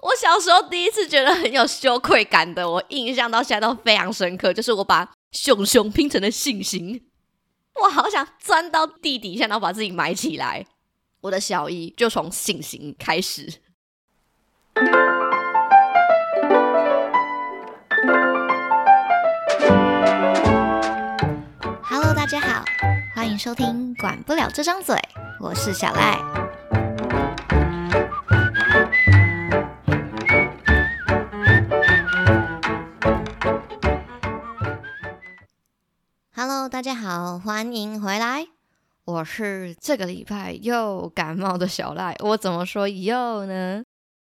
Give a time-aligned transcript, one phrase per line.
[0.00, 7.02] 我小时候第一次觉得很有羞愧感的，我印象到现在都非常深刻，就是我把熊熊拼成了信心，
[7.82, 10.64] 我好想钻到地底下，然后把自己埋起来。
[11.22, 13.54] 我的小一就从信心开始。
[21.82, 22.64] Hello，大家好，
[23.16, 24.94] 欢迎收听《管不了这张嘴》，
[25.40, 26.47] 我是小赖。
[36.68, 38.46] 大家好，欢迎回来。
[39.06, 42.14] 我是这个礼拜又感冒的小赖。
[42.18, 43.82] 我怎么说又呢？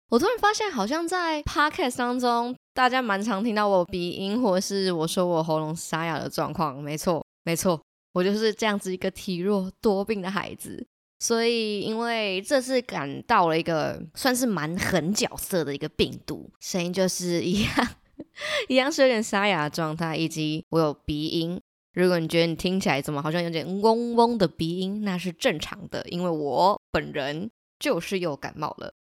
[0.09, 6.83] 我突然发现，好像在 Podcast 当中，大家蛮常听到我鼻音，或是我说我喉咙沙哑的状况。
[6.83, 7.81] 没错，没错，
[8.13, 10.85] 我就是这样子一个体弱多病的孩子。
[11.21, 17.89] 所以，因为这次感到了一个算是蛮狠角色的一个病毒，声音就是一样，
[18.69, 21.61] 一样是有点沙哑的状态，以及我有鼻音。
[21.93, 28.95] 如果你觉得你听起来怎么好像有点嗡嗡的鼻音，那是正常的，因为我本人就是又感冒了。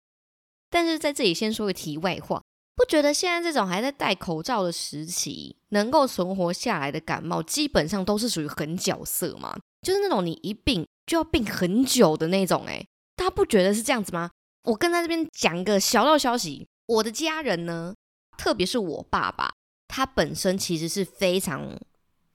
[0.70, 2.44] 但是在这里先说个题外话，
[2.76, 9.58] 不觉得现在这种还在戴口罩的时期，能够存活下来的感冒，基本上都是属于狠角色吗？
[9.82, 12.66] 就是那种你一病就要病很久的那种。
[12.68, 14.30] 诶，大家不觉得是这样子吗？
[14.66, 17.96] 我跟在这边讲个小道消息，我的家人呢，
[18.38, 19.54] 特别是我爸爸，
[19.88, 21.80] 他本身其实是非常。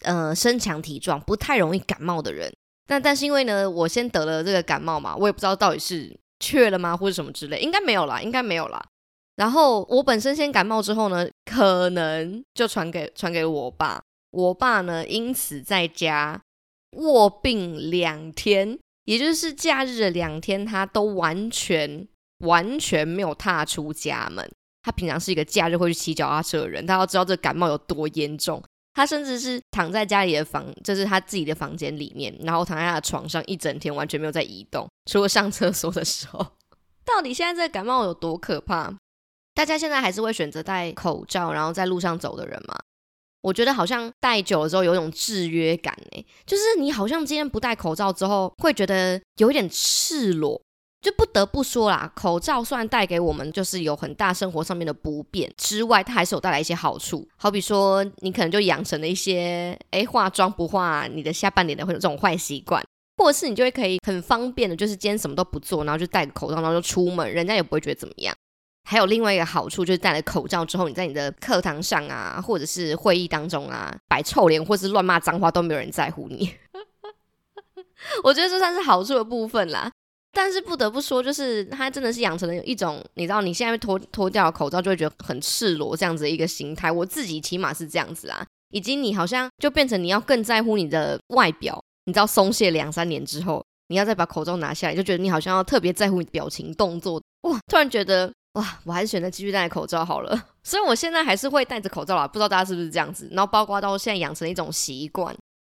[0.00, 2.52] 呃，身强体壮，不太容易感冒的人。
[2.86, 8.84] 但但是因为呢，我先得了这个感冒嘛，我也不知道到底是确了吗，或者什么之类，应该没有啦，应该没有啦。
[9.36, 16.40] 然后我本身先感冒之后呢，可能就传给传给我爸，我爸呢因此在家
[16.92, 22.06] 卧病两天，也就是假日的两天，他都完全
[22.44, 24.48] 完全没有踏出家门。
[24.82, 28.62] 他平常是一个假日会去骑脚踏车的人，他要知道这感冒有多严重。
[28.96, 36.44] 他甚至是躺在家里的房，就是他自己的房间里面，然后躺在他的床上一整天，完全没有在移动，除了上厕所的时候。
[37.04, 38.90] 到底现在这个感冒有多可怕？
[39.54, 42.74] 大家现在还是会选择戴口罩，然后在路上走的人吗？
[43.42, 50.60] 我觉得好像戴久了之后有一种制约感呢，就是你好像今天不戴口罩之后，会觉得有一点赤裸。
[51.06, 57.28] 就不得不说啦，口罩虽然带给我们就是有很大生活上面的不便之外，它还是有带来一些好处。
[57.36, 62.84] 好比说，你可能就养成了一些哎化妆不化你的下半脸的会有这种坏习惯，
[63.18, 68.34] 或者是你就会可以很方便的，就是今天什么都不做，然后就戴个口罩，然后就出门，人家也不会觉得怎么样。
[68.82, 76.52] 还有另外一个好处，就是戴了口罩之后，你在你的课堂上啊，或者是会议当中啊，摆臭脸或是乱骂脏话都没有人在乎你。
[78.24, 79.88] 我觉得这算是好处的部分啦。
[80.36, 86.92] 但是不得不说，就是他真的是养成了一种，你知道，你现在脱脱掉口罩就会觉得很赤裸这样子的一个心态。
[86.92, 91.82] 我自己起码是这样子啊，以及你好像就变成你要更在乎你的外表。
[92.04, 97.18] 你知道，松懈两三年之后，你要再把口罩拿下来，就觉得你好像要特别在乎你的表情动作。
[97.48, 100.38] 哇，突然觉得哇，我还是选择继续戴口罩好了。
[100.62, 103.26] 所以我现在还是会戴着口罩啦，不知道大家是不是这样子。
[103.32, 105.34] 然后包括到现在养成一种习惯。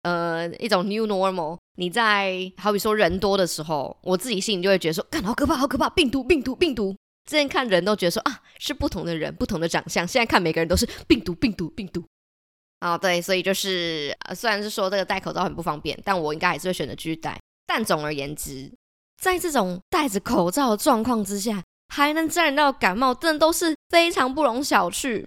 [0.06, 1.58] 呃，一种 new normal。
[1.78, 6.94] 你在好比说人多的时候，我自己心里就会觉得说，干好可怕，好可怕，病毒，病毒，病毒。
[7.28, 10.06] 之前看人都觉得说啊，是不同的人，不同的长相。
[10.06, 12.04] 现在看每个人都是病毒，病毒，病毒。
[12.78, 17.36] 啊，对，所以就是呃，虽然是说这个戴口罩很不方便，但我应该还是会选择继续戴。
[17.66, 18.72] 但总而言之，
[19.20, 25.26] 在这种戴着口罩的状况之下，还能沾染到感冒，真的都是非常不容小觑。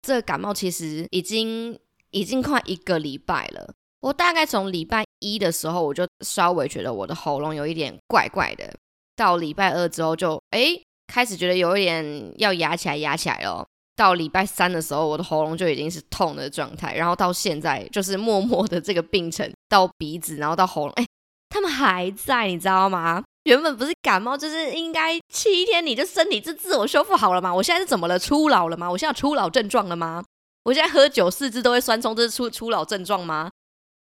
[0.00, 1.78] 这个感冒其实已经
[2.12, 3.74] 已经快一个礼拜了。
[4.06, 8.72] 我大概从礼拜一的时候，我就稍微觉得我的喉咙有一点怪怪的。
[9.16, 10.80] 到礼拜二之后，就哎
[11.12, 13.66] 开始觉得有一点要压起来，压起来了。
[13.96, 16.94] 到礼拜三的时候，我的喉咙就已经是痛的状态。
[16.94, 21.04] 然后到现在，就是默默的这个病程到鼻子，然后到喉咙，哎，
[21.48, 23.24] 他们还在，你知道吗？
[23.42, 27.52] 原本不是感冒，就是应该七天你就身体就自我修复好了吗？
[27.52, 28.16] 我现在是怎么了？
[28.16, 28.88] 初老了吗？
[28.88, 30.22] 我现在初老症状了吗？
[30.62, 33.50] 我现在喝酒四肢都会酸痛，这是初初老症状吗？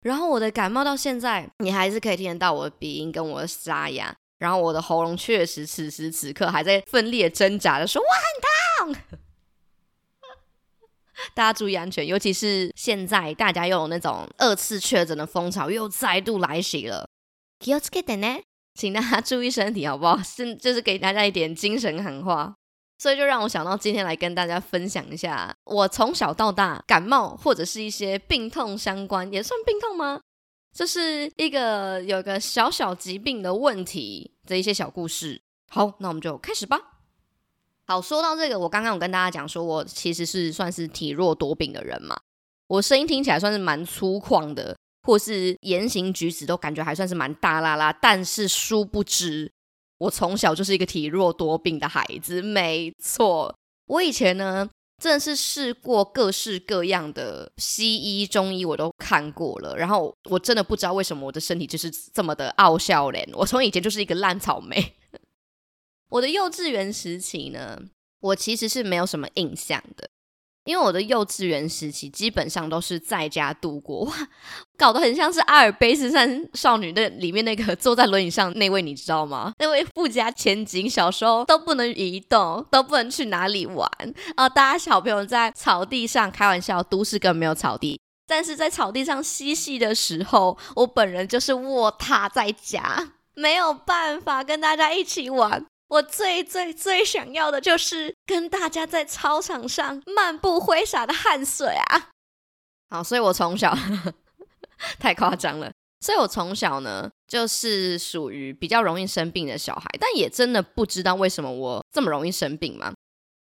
[0.02, 4.16] 然后我的感冒到现在，你还是可以听得到我的鼻音跟我的沙哑。
[4.38, 8.06] 然后我的喉咙确实此时此刻还在奋力挣扎的说：“我
[8.86, 9.02] 很痛。”
[11.34, 17.08] 大家注意安全，尤其是现在大家又有那种二次确诊的风潮又再度来袭了。
[17.58, 18.42] 気をつけてね，
[18.74, 20.22] 请大家注意身体好不好？
[20.22, 22.54] 是就是给大家一点精神喊话。
[23.01, 30.21] 所以就让我想到今天来跟大家分享一下，我从小到大感冒或者是一些病痛相关，也算病痛吗？
[30.71, 35.41] 这是一个有个小小疾病的问题的一些小故事。
[35.71, 36.79] 好，那我们就开始吧。
[37.87, 42.15] 好，说到这个，我刚刚有跟大家讲说，我其实是算是体弱多病的人嘛，
[42.67, 49.51] 我声音听起来算是蛮粗犷的，或是言行举止都感觉还算是蛮大啦啦，但是殊不知，
[50.01, 52.41] 我从小就是一个体弱多病的孩子。
[52.41, 53.55] 没错，
[53.85, 54.67] 我以前呢，
[54.97, 63.29] 真的是试过各式各样的西医、中医，我都看过了，然后我真的不知道为什么我的身体就是这么的傲笑脸。
[63.33, 64.95] 我从以前就是一个烂草莓。
[66.09, 67.79] 我的幼稚园时期呢，
[68.21, 70.09] 我其实是没有什么印象的，
[70.65, 74.05] 因为我的幼稚园时期基本上都是在家度过。
[74.05, 74.13] 哇，
[74.77, 79.53] 搞得很像是阿尔卑斯山少女的里面那个 坐在轮椅上那位，你知道吗？
[79.59, 83.89] 那位富家千金，小时候都不能移动，都不能去哪里玩
[84.35, 84.47] 啊！
[84.47, 95.65] 大家小朋友在草地上开玩笑，都市更没有草地，但是在草地上嬉戏的时候，我本人就是卧榻在家，没有办法跟大家一起玩。
[95.91, 102.07] 我最最最想要的就是跟大家在操场上漫步挥洒的汗水啊！
[102.89, 103.77] 好，所以我从小
[104.99, 112.93] 太夸张了，所以我从小呢就是属于比较容易生病的小孩，但也真的不知道为什么我这么容易生病嘛？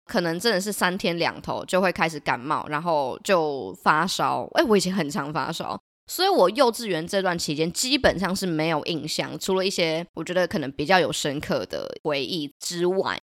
[0.05, 4.47] 可能真的是三天两头就会开始感冒，然后就发烧。
[4.53, 5.77] 哎，我以前很常发烧。
[6.07, 13.19] 所以，我幼稚园这段期间基本上是没有印象，除了一些我觉得可能比较有深刻的回忆之外，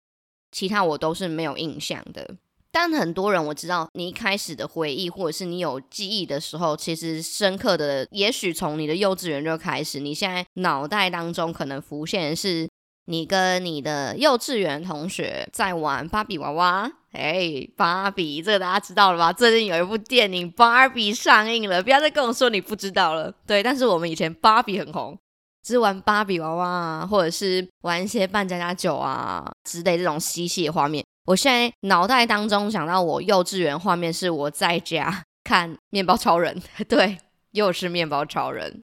[0.50, 2.36] 其他我都是没有印象的。
[2.72, 12.68] 但很多人我知道，你一开始的回忆或者是你有记忆的时候，其实深刻的，也许从你的幼稚园就开始，你现在脑袋当中可能浮现的是。
[13.06, 19.32] 你跟你的幼稚园同学在玩芭比娃娃，哎，芭比，这个大家知道了吧？
[19.32, 23.32] 最近有一部电影《芭比》上映了，不要再跟我说你不知道了。
[23.46, 25.18] 对，但是我们以前芭比很红，
[25.64, 31.04] 只是玩芭比娃娃啊，或者是玩一些扮家家酒啊之类这种嬉戏的画面。
[31.26, 37.18] 我现在脑袋当中想到我幼稚园画面是我在家 看面包超人，对，
[37.52, 38.81] 又是面包超人。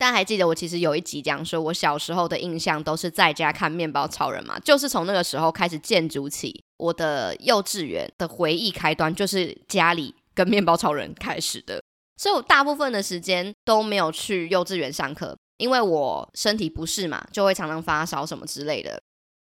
[0.00, 11.82] 大家还记得我其实有一集讲说，我小时候的印象都是在家看面包超人嘛，就是从那个时候开始建筑起我的幼稚园的回忆开端，就是家里跟面包超人开始的。
[12.16, 18.98] 所以我大部分的时间都没有去幼稚园上课，因为我身体不适嘛，就会常常发烧什么之类的。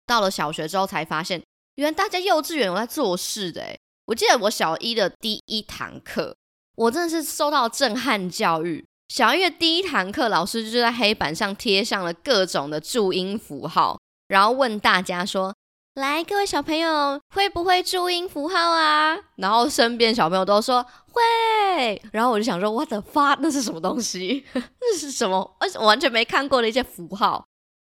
[0.05, 1.43] 到了小学之后才发现，
[1.75, 3.77] 原来大家幼稚园有在做事的。
[4.05, 6.37] 我记得我小一的第一堂课，
[6.77, 8.86] 我真的是受到震撼教育。
[9.07, 15.55] 小月第一堂课，老师就在黑板上贴上了各种的注音符号，然后问大家说
[15.95, 23.37] ：“来，各位小朋友，会不会注音符号啊？”然后身边小朋友都说会，然后我就想说：“What the fuck？
[23.39, 24.45] 那是什么东西？
[24.53, 25.55] 那是什么？
[25.61, 27.45] 而且完全没看过的一些符号。”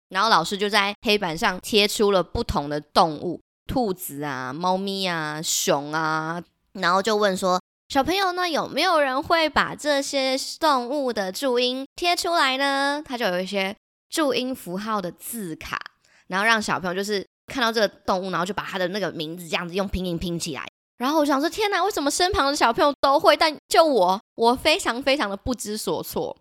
[0.10, 6.42] 然后老师就在黑板上贴出了不同的动物，兔子啊、猫咪啊、熊啊，
[6.74, 7.62] 然后就问说。
[7.94, 13.04] 小朋友，呢有没有人会把这些动物的注音贴出来呢？
[13.06, 13.76] 他就有一些
[14.10, 15.80] 注音符号的字卡，
[16.26, 20.68] 然后让小朋友就是看到这个动物，然后就把它的那个名字这样子用拼音拼起来。
[20.98, 26.36] 然后我想说，天哪，为什么身旁的小朋友都会，但就我，我非常非常的不知所措。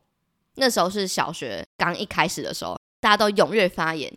[0.54, 4.10] 那时候是小学刚一开始的时候，大家都踊跃发言。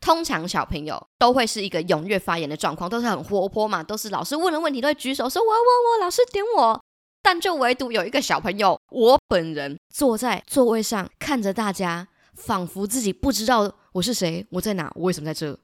[0.00, 6.80] 通常小朋友都会是一个踊跃发言的状况，都是很活泼嘛，都是老师问了问题都会举手说“我我我”，老师点我。
[7.22, 15.58] 但就唯独有一个小朋友，我本人坐在座位上看着大家，仿佛自己不知道我是谁，我在哪，我为什么在这。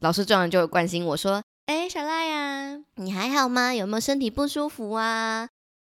[0.00, 3.74] 老师这样就会关心我说：“哎，小赖呀，你还好吗？
[3.74, 5.50] 有没有身体不舒服啊？”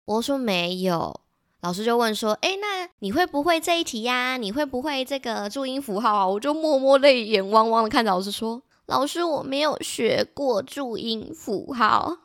[0.07, 1.21] 我说：“没有。”
[1.67, 4.37] 老师就问说：“哎，那你会不会这一题呀？
[4.37, 12.19] 你会不会这个注音符号啊？”我就默默泪眼汪汪的看着老师说：“老师，我没有学过注音符号。”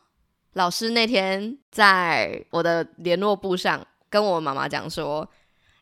[0.53, 5.27] 老师那天在我的联络簿上跟我妈妈讲说：“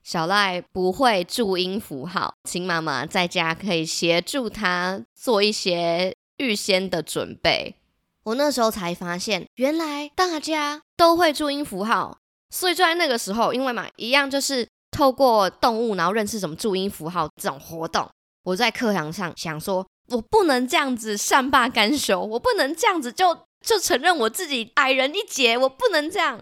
[0.04, 7.76] 小赖不会注音符号，请妈妈在家可以协助他做一些预先的准备。”
[8.24, 12.20] 我那时候才发现，原来大家都会注音符号。
[12.50, 18.10] 所以就在那个时候，因为嘛，一样就是透过动物，然后认识什么注音符号这种活动。
[18.44, 26.40] 我在课堂上想说，我不能这样子善罢甘休，我不能这样子就就承认我自己矮人一截，我不能这样。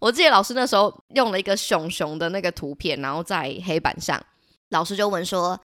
[0.00, 4.22] 我记得老师那时候用了一个熊熊的那个图片，然后在黑板上，
[4.70, 5.58] 老师就问说。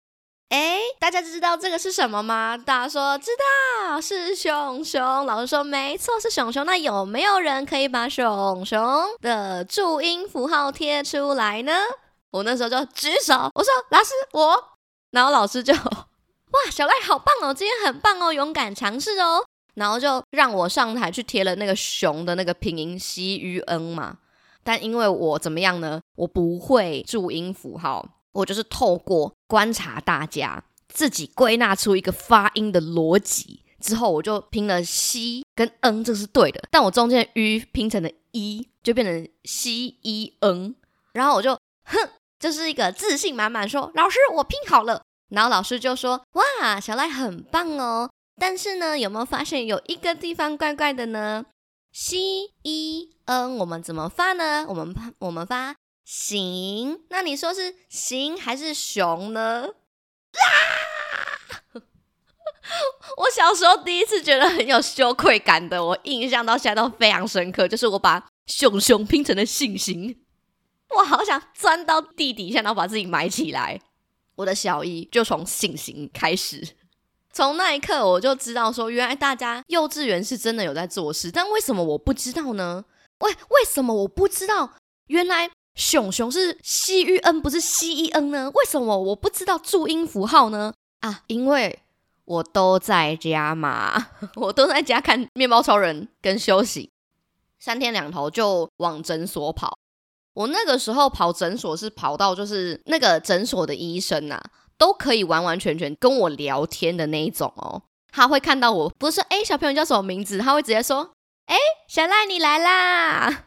[0.48, 2.56] 哎，大家知道这个是什么吗？
[2.56, 5.26] 大家说知道是熊熊。
[5.26, 6.64] 老师说没错是熊熊。
[6.64, 8.80] 那有没有人可以把熊熊
[9.20, 11.72] 的注音符号贴出来呢？
[12.30, 14.64] 我那时候就举手，我说老师我。
[15.10, 19.44] 然后老师就哇，小赖好棒哦，今天很棒哦，勇敢尝试哦。
[19.74, 24.18] 然后就让我上台去贴了那个熊的那个拼音 C U N 嘛。
[24.62, 26.00] 但因为我怎么样呢？
[26.16, 33.62] 我不会注音符号，我就是透过观察大家，自己归纳出一个发音的逻辑。
[33.80, 36.62] 之后我就拼了 C 跟 N，这是对的。
[36.70, 39.70] 但我中间的 u 拼成了 E，就变成 C
[40.02, 40.74] E N。
[41.12, 42.08] 然后我就哼，
[42.40, 48.10] 就是一个自信满满说：“老师，我拼好了。”然后老师就说：“哇，小赖很棒哦。”
[48.40, 51.44] 但是呢，有没有发现有一个地方怪怪的呢
[51.92, 52.16] ？C
[52.62, 54.66] E N 我们怎么发呢？
[54.68, 55.74] 我们发我们发
[56.06, 57.02] 行。
[57.10, 59.68] 那你说是行还是熊呢？
[60.32, 61.82] 啊！
[63.16, 70.24] 我小时候第一次觉得很有羞愧感的，我印象到现在都非常深刻，就是我把熊熊拼成了信心。
[70.90, 73.80] 我好想钻到地底下，然后把自己埋起来。
[74.36, 76.76] 我的小一就从信心开始，
[77.32, 82.84] 从那一刻我就知道说，原来大家幼稚园是真的有在做事，但为什么我不知道呢？
[83.20, 84.74] 为为什么我不知道？
[85.06, 88.50] 原来熊熊是 C U N 不是 C E N 呢？
[88.54, 90.72] 为什么我不知道注音符号呢？
[91.00, 91.78] 啊，因为
[92.24, 96.90] 我都在家嘛， 我都在家看面包超人跟休息，
[97.60, 99.78] 三天两头就往诊所跑。
[100.32, 104.42] 我那个时候跑诊所是跑到就是那个诊所的医生呐，
[104.78, 107.82] 都可以完完全全跟我聊天的那一种哦。
[108.10, 111.12] 他会看到我，不是说哎小朋友叫什么名字，他会直接说
[111.46, 111.56] 哎
[111.86, 113.44] 小赖你来啦，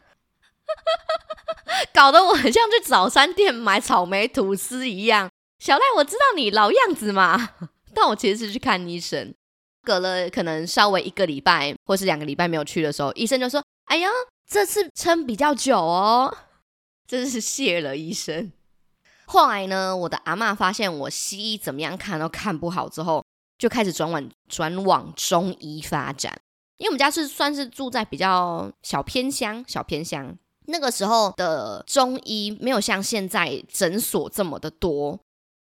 [1.94, 5.30] 搞得我很像去早餐店买草莓吐司一样。
[5.58, 7.50] 小赖我知道你老样子嘛，
[7.94, 9.34] 但我其实是去看医生。
[9.82, 14.08] 隔了可能稍微一个礼拜或是两个礼拜没有去的时候，医生就说哎呀
[14.46, 16.36] 这次撑比较久哦。
[17.06, 18.52] 真是谢了医生。
[19.26, 23.24] 后来呢，我的阿妈发现我西医怎么样看都看不好，之后
[23.58, 26.38] 就开始转往转往中医发展。
[26.76, 30.36] 因为我们家是算是住在比较小偏乡，小偏乡
[30.70, 35.18] 那个时候的中医没有像现在诊所这么的多。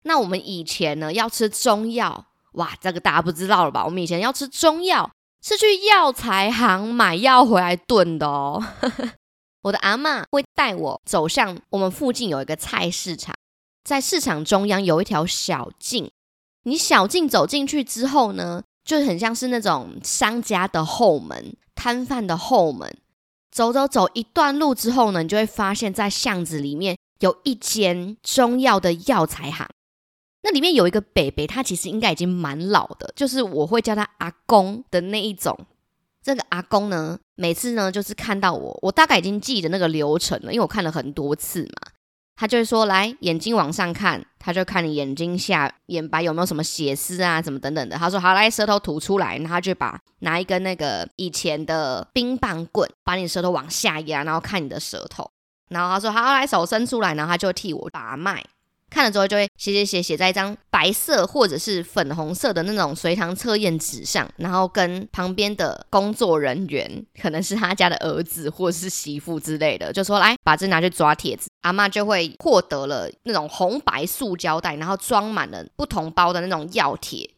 [0.03, 3.83] 那我们以前呢要吃中药，哇，这个大家不知道了吧？
[3.85, 5.09] 我们以前要吃中药
[5.43, 8.63] 是去药材行买药回来炖的哦。
[9.63, 13.35] 我的阿妈会带我走向我们附近有一个菜市场，
[13.83, 16.09] 在市场中央有一条小径。
[16.63, 22.97] 你小径走进去之后呢，就很像是那种商家的后门、摊贩的后门。
[23.51, 29.67] 走走走一段路之后呢，你就会发现，在巷子里面有一间中药的药材行。
[30.43, 35.67] 那里面有一个北北，他其实应该已经蛮老的，就是我会叫他阿公的那一种。
[36.23, 41.91] 这个阿公呢，每次呢就是看到我，我大概已经记得那个流程了，因为我看了很多次嘛。
[42.41, 55.29] 他就会说：“来，眼睛往上看，他就看你眼睛下眼白有没有什么血丝啊，怎么等等的。”他说：“好，来，舌头吐出来。”然后他就把拿一根那个以前的冰棒棍，把你舌头往下压，然后看你的舌头。
[55.69, 58.43] 然后他说：“好，来，手伸出来。”然后他就替我把脉。
[58.91, 77.29] 看了之后就会写写写写在一张白色或者是粉红色的那种随堂测验纸上，然后跟旁边的工作人员，可能是他家的儿子或者是媳妇之类的，就说来把这拿去抓帖子，阿妈就会获得了那种红白塑胶袋，然后装满了不同包的那种药帖。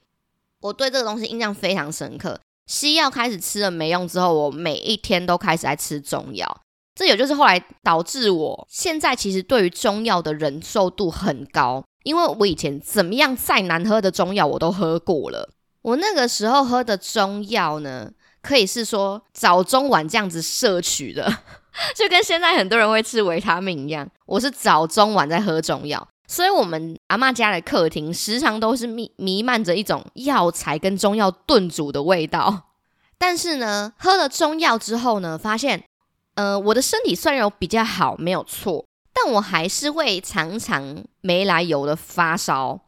[0.60, 2.39] 我对这个东西印象非常深刻。
[2.65, 6.62] 西药开始吃了没用之后，我每一天都开始在吃中药。
[6.95, 15.50] 这也就是后来导致我现在其实对于中药的忍受度很高，因为我以前怎么样再难喝的中药我都喝过了。
[15.81, 21.39] 我那个时候喝的中药呢，可以是说早中晚这样子摄取的，
[21.95, 24.07] 就跟现在很多人会吃维他命一样。
[24.27, 32.69] 我是早中晚在喝中药，所以我们阿妈家的客厅时常都是弥弥漫着一种药材跟中药炖煮的味道。
[33.17, 35.83] 但是呢，喝了中药之后呢，发现。
[36.35, 42.79] 呃，我的身体虽然有比较好，没有错，但我还是会常常没来由的发烧。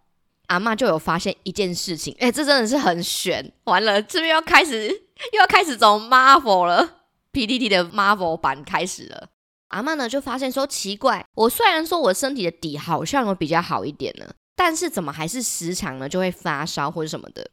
[0.48, 3.52] 阿妈就有发现一件事情，哎，这真的是很悬。
[3.64, 4.88] 完了，这边要开始
[5.34, 7.02] 又要开始走 Marvel 了
[7.34, 9.30] ，PTT 的 Marvel 版开始了。
[9.70, 17.50] 阿妈呢就发现说奇怪，我虽然说我身体的底好像有比较好一点呢，但是怎么还是时常呢就会发烧或者什么的。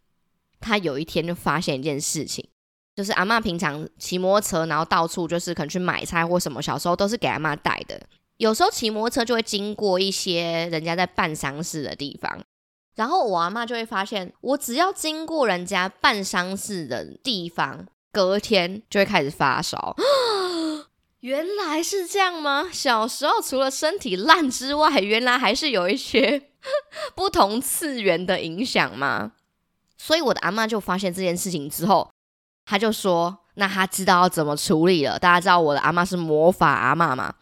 [0.60, 2.46] 他有一天就发现一件事情。
[2.94, 8.00] 就是阿妈平常骑摩托车，然后到处就是可能去买菜或什么，小时候都是给阿妈带的。
[8.36, 12.42] 有时候骑摩托车就会经过一些人家在办丧事的地方，
[12.96, 19.96] 然后我阿妈就会发现，我只要经过人家办丧事的地方，隔天就会开始发烧。
[21.20, 22.68] 原来是这样吗？
[22.72, 26.50] 小时候除了身体烂之外，原来还是有一些
[27.14, 29.32] 不同次元的影响吗？
[29.96, 32.10] 所以我的阿妈就发现这件事情之后，
[32.64, 37.34] 他就说：“那他知道要怎么处理了。”大家知道我的阿妈是魔法阿妈吗？”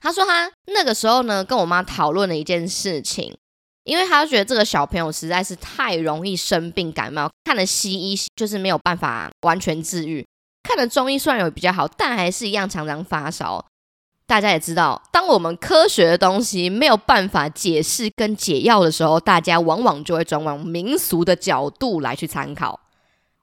[0.00, 3.36] 他说他那个时候呢，跟我妈讨论了一件事情，
[3.84, 10.24] 因为他觉得这个小朋友实在是太容易生病感冒，看了西医就是没有办法完全治愈，
[10.62, 13.64] 看了中医虽然有比较好，但还是一样常常发烧。
[14.26, 22.80] 大家也知道，当我们科学的东西没有办法解释跟解药的时候，大家往往就会转往民俗的角度来去参考。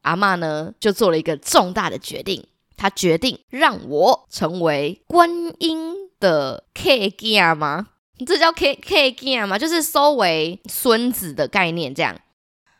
[0.03, 2.45] 阿妈呢，就做了一个重大的决定，
[2.77, 5.29] 她决定让我成为观
[5.59, 7.87] 音的 K G 吗？
[8.25, 9.57] 这叫 K K G 吗？
[9.57, 11.93] 就是收为孙子的概念。
[11.93, 12.17] 这样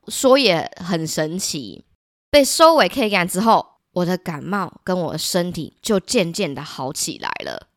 [0.08, 1.84] 说也很神奇。
[2.30, 7.68] 被收为 K G 之后，我的感冒跟我的身体就渐渐的好起来了。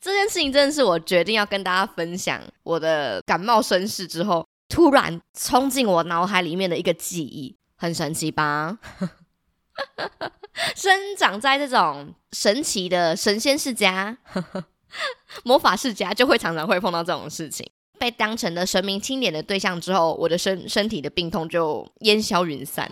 [0.00, 8.78] 这件事情真的是我决定要跟大家分享我的感冒身世之后，突然冲进我脑海里面的一个记忆，很神奇吧？
[10.76, 14.16] 生长在这种神奇的神仙世家、
[15.44, 17.68] 魔法世家，就会常常会碰到这种事情。
[17.98, 22.90] 被当成了神明钦点的对象之后，我的身身体的病痛就烟消云散。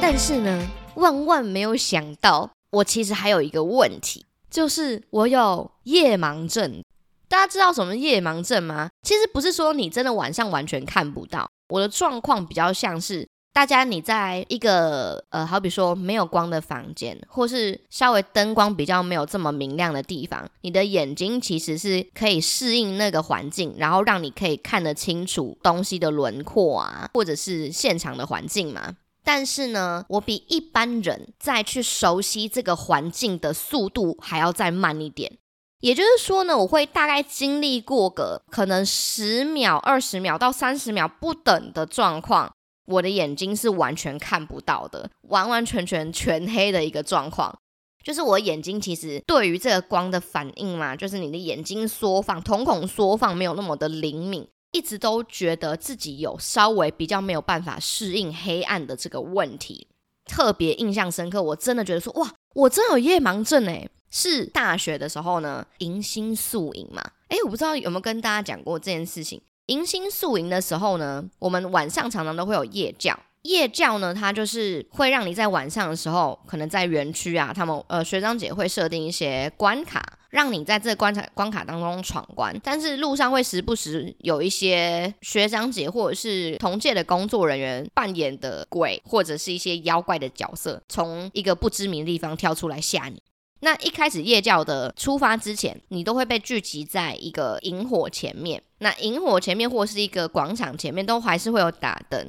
[0.00, 6.84] 但是呢，万万没有想到，我其实还有一个问题，就是我有夜盲症。
[7.26, 8.90] 大家知道什么夜盲症吗？
[9.02, 11.48] 其实不是说你真的晚上完全看不到。
[11.70, 28.96] 我的状况比较像是，大家你在一个呃，好比说没有光的房间，或是稍微灯光比较没有这么明亮的地方，你的眼睛其实是可以适应那个环境，然后让你可以看得清楚东西的轮廓啊，或者是现场的环境嘛。
[29.24, 35.38] 但是呢，我比一般人再去熟悉这个环境的速度还要再慢一点。
[35.80, 42.52] 也就是说呢，我会大概经历过个可能十秒、二十秒到三十秒不等的状况，
[42.86, 47.58] 我的眼睛是完全看不到的，完完全全全黑的一个状况。
[48.04, 54.46] 就是我眼睛其实对于这个光的反应嘛，就是你的眼睛缩放、瞳孔缩放没有那么的灵敏。
[54.72, 59.86] 一直都觉得自己有稍微比较没有办法适应黑暗的这个问题，
[60.26, 61.42] 特别印象深刻。
[61.42, 63.88] 我真的觉得说，哇，我真有夜盲症诶。
[64.14, 67.02] 是大学的时候呢，迎新宿营嘛。
[67.28, 69.40] 诶，我不知道有没有跟大家讲过这件事情。
[69.66, 73.18] 迎新宿营的时候呢，我们晚上常常都会有夜教。
[73.42, 80.18] 夜教呢，它就是会让你在晚上的时候，可能在园区啊，他们呃学长姐会设定一些关卡。
[80.32, 93.22] 让你在这关卡关卡当中闯关，但是路上会时不时有一些学长姐或者是同届的工作人员扮演的鬼或者是一些妖怪的角色，从一个不知名的地方跳出来吓你。
[93.60, 102.26] 那一开始夜教的出发之前，你都会被聚集在一个萤火前面，那萤火前面或是一个广场前面都还是会有打灯。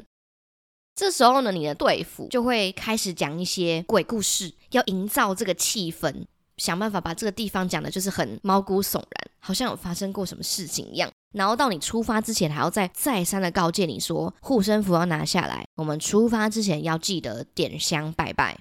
[0.93, 6.25] 这时候呢，你的队服就会开始讲一些鬼故事，要营造这个气氛。
[6.57, 11.11] 想办法把这个地方讲的，就是很毛骨悚然，好像有发生过什么事情一样。
[11.33, 15.65] 然后到你出发之前，还要再再三的告诫你说，护身符要拿下来。
[15.75, 18.57] 我们出发之前要记得点香拜拜。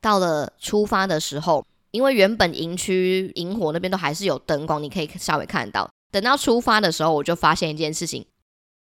[0.00, 5.90] 到了出发的时候，因为原本营区萤火那边都还是有灯光，你可以稍微看到。
[6.10, 8.26] 等到出发的时候，我就发现一件事情，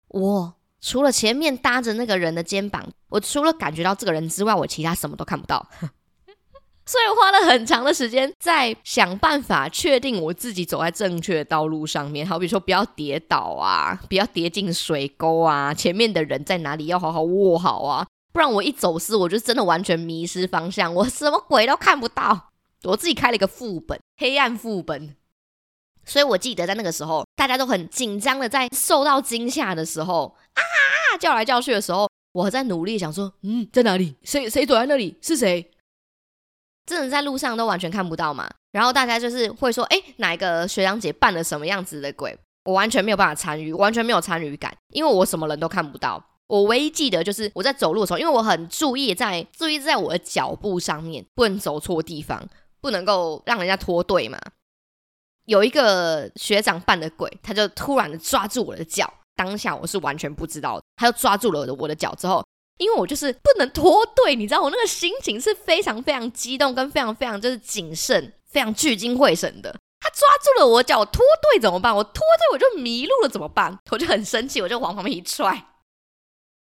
[0.08, 5.68] 我除了前面搭着那个人的肩膀，我除了感觉到这个人之外，我其他什么都看不到。
[6.88, 22.48] 所以花了很长的时间在想办法确定我自己走在正确的道路上面，好比说不要跌倒啊，不要跌进水沟啊，前面的人在哪里要好好握好啊，不然我一走失，我就真的完全迷失方向，我什么鬼都看不到。
[22.84, 25.14] 我自己开了一个副本，黑暗副本。
[26.06, 30.62] 所以我记得在那个时候，大家都很紧张的，在受到惊吓的时候啊
[31.20, 34.16] 叫来叫去的时候，我在努力想说，嗯，在哪里？
[34.22, 35.18] 谁谁躲在那里？
[35.20, 35.70] 是谁？
[36.88, 38.50] 真的在路上都完全看不到嘛？
[38.72, 42.36] 然后大家就是会说，哎，哪一个学长姐扮了什么样子的鬼？
[42.64, 46.22] 我完全没有办法参与，完全没有参与感，因为我什么人都看不到。
[46.46, 52.42] 我唯一记得就是我在走路的时候，因为我很注意在注意在我的脚步上面，不能走错地方，
[52.80, 54.38] 不能够让人家脱队嘛。
[55.44, 62.44] 有一个学长扮的鬼，他就突然的抓住我的脚，当下我是完全不知道，他就抓住了我的我的脚之后。
[62.78, 69.74] 因为我就是不能脱队，你知道我那个心情是非常非常激动，跟非常非常就是谨慎，非常聚精会神的。
[70.00, 71.94] 他抓住了我脚，我脱队怎么办？
[71.94, 73.76] 我脱队我就迷路了怎么办？
[73.90, 75.66] 我就很生气，我就往旁边一踹，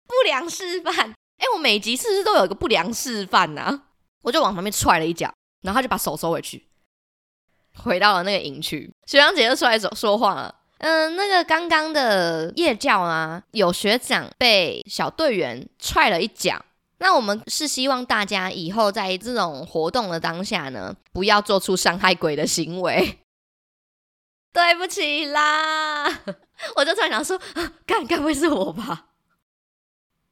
[0.07, 0.93] 不良示范。
[1.37, 3.83] 哎，我每集是不是都有一个不良示范呢？
[4.23, 6.67] 我就往旁边踹了一脚，然后他就把手收回去。
[7.75, 10.53] 回到了那个营区，学长姐就出来说说话了。
[10.79, 16.65] 嗯，那个刚刚的夜教啊，有学长被小队员踹了一脚。
[16.99, 23.19] 那我们是希望大家以后在这种活动的当下呢，不要做出伤害鬼的行为。
[24.51, 26.05] 对不起啦，
[26.75, 27.39] 我就突然想说，
[27.85, 29.07] 该该不会是我吧？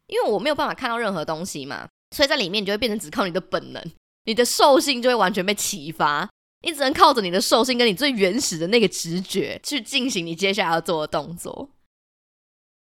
[0.07, 3.83] 因为我没有办法看到任何东西嘛，所以在里面你就会变成只靠你的本能，
[4.23, 6.27] 你的兽性就会完全被启发，
[6.61, 11.69] 你只能靠着你的兽性跟你最原始的那个直觉去进行你接下来要做的动作。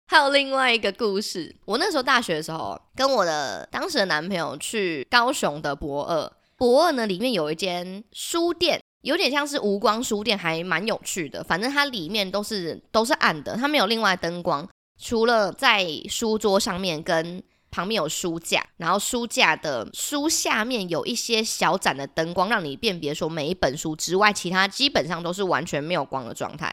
[0.08, 11.42] 还有另外一个故事，我那时候大学的时候，跟我的当时的男朋友去高雄的博二，博二呢里面有一间书店，有点像是无光书店，还蛮有趣的。
[11.42, 17.42] 反正它里面都是都是暗的，它没有另外灯光，除了在书桌上面跟
[17.76, 26.72] 旁边有书架，然后书架的书下面有一些小盏的灯光，让你辨别说每一本书之外，其他基本上都是完全没有光的状态。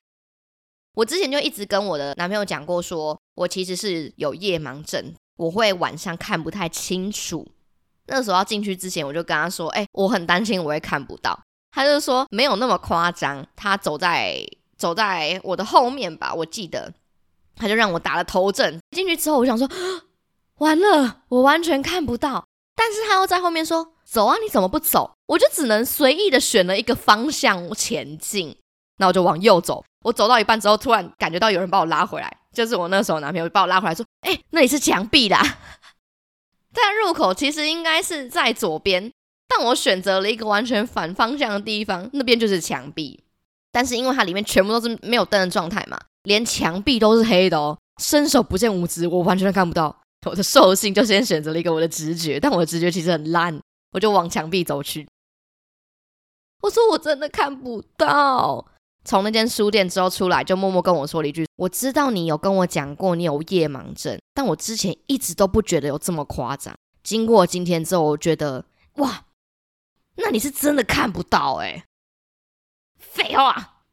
[0.96, 7.46] 我之前就一直跟我的男朋友讲过，说我其实是有夜盲症，我会晚上看不太清楚。
[8.08, 11.38] 那时候要进去之前，我就跟他说：“哎，我很担心我会看不到。”
[11.76, 14.42] 他就说：“没有那么夸张。”他走在
[14.78, 16.94] 走在我的后面吧，我记得，
[17.58, 18.80] 他就让我打了头阵。
[18.96, 19.68] 进去之后，我想说
[20.60, 28.58] ：“完了，我完全看不到。”但是他又在后面说：“走啊，你怎么不走？”我就只能随意的选了一个方向前进，
[28.98, 29.84] 那我就往右走。
[30.04, 35.39] 我走到一半之后，突然感觉到有人把我拉回来，就是我那时候男朋友把我拉回来，说：“哎，那里是墙壁啦。
[36.74, 39.12] ”但入口其实应该是在左边，
[39.48, 43.24] 但我选择了一个完全反方向的地方，那边就是墙壁。
[43.72, 49.96] 但是因为它里面全部都是没有灯的状态嘛，连墙壁都是黑的哦，伸手不见五指，我完全看不到。
[50.25, 55.07] 我的兽性就先选择了一个我的直觉，但我的直觉其实很烂，我就往墙壁走去。
[56.62, 58.65] 我说我真的看不到。
[59.05, 66.73] 从那间书店之后出来，就默默跟我说了一句：“我知道你有跟我讲过你有夜盲症，但我之前一直都不觉得有这么夸张。
[67.03, 69.25] 经过今天之后，我觉得哇，
[70.15, 71.83] 那你是真的看不到哎。”
[72.97, 73.83] 废话，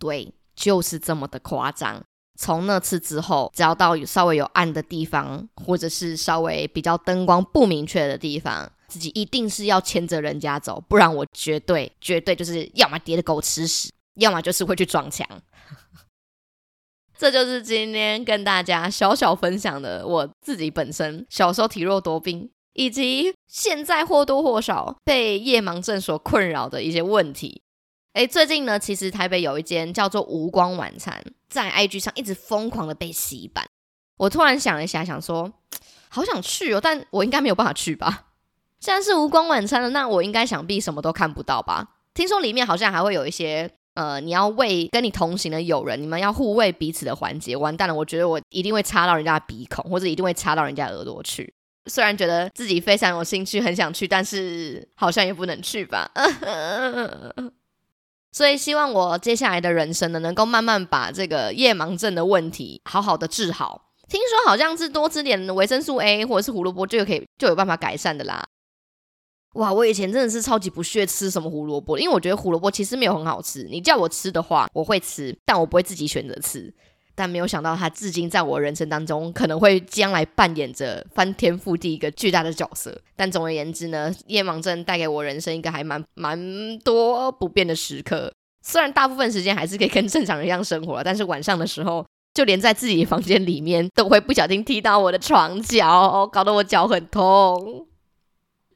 [0.00, 2.02] 对，就是这么的夸张。
[2.36, 8.70] 从那次之后，只要到稍微有暗的地方，或者是稍微比较灯光不明确的地方。
[8.86, 15.26] 自己一定是要牵着人家走，不然我绝对绝对就是要么跌的狗吃屎， 要么就是会去撞墙。
[17.18, 27.62] 这就是今天跟大家小小分享的我自己本身小时候体弱多病，以及现在或多或少被夜盲症所困扰的一些问题。
[28.12, 33.64] 哎，最近呢，其实台北有一间叫做无光晚餐，在 IG 上一直疯狂的被洗版。
[34.16, 35.52] 我突然想了一下，想说
[36.08, 38.26] 好想去哦，但我应该没有办法去吧。
[38.80, 41.88] 既然是无光晚餐了，那我应该想必什么都看不到吧？
[42.12, 47.56] 听说里面好像还会有一些，呃，你要喂跟你同行的友人，你们要互喂彼此的环节。
[47.56, 51.54] 完蛋了，我觉得我一定会插到人家鼻孔，或者一定会插到人家耳朵去。
[51.86, 56.10] 虽然觉得自己非常有兴趣，很想去，但是好像也不能去吧。
[58.34, 63.92] 所以希望我接下来的人生呢，能够慢慢把这个夜盲症的问题好好的治好。
[64.08, 68.44] 听说好像是多吃点维生素 A 或者是胡萝卜就可以就有办法改善的啦。
[69.54, 73.62] 哇，我以前真的是超级不屑吃什么胡萝卜，因为我觉得胡萝卜其实没有很好吃。
[73.70, 76.74] 你叫我吃的话，我会吃，但我不会自己选择吃。
[77.14, 82.98] 但没有想到，它至今在我人生当中可能会将来扮演着翻天覆地一个巨大的角色。
[83.14, 88.32] 但总而言之呢，夜盲症带给我人生一个还蛮蛮多不便的时刻。
[88.62, 97.86] 虽然大部分时间还是可以跟正常人一样生活，但是晚上的时候，就连在自己房间里面都会不小心踢到我的床脚，搞得我脚很痛。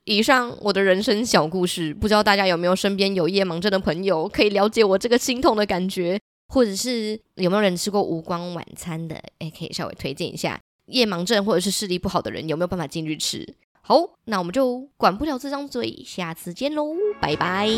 [0.04, 10.60] 以上我的人生小故事，不知道大家有没有身边有夜盲症的朋友，可以了解我这个心痛的感觉，或者是有没有人吃过无光晚餐的，哎，可以稍微推荐一下。
[10.86, 13.54] 夜盲症或者是视力不好的人有没有办法进去吃？
[13.82, 17.68] 好，那我们就管不了这张嘴，下次见喽，拜拜。